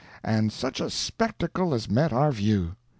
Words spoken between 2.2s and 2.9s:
view!